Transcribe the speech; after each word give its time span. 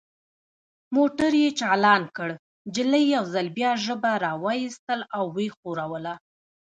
موټر 0.95 1.31
یې 1.43 1.49
چالان 1.59 2.03
کړ، 2.15 2.29
نجلۍ 2.67 3.03
یو 3.15 3.23
ځل 3.33 3.47
بیا 3.57 3.71
ژبه 3.85 4.11
را 4.23 4.31
وایستل 4.43 4.99
او 5.15 5.23
ویې 5.35 5.49
ښوروله. 5.57 6.13